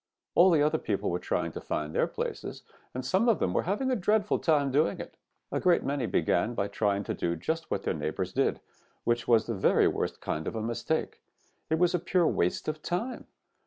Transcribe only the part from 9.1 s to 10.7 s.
was the very worst kind of a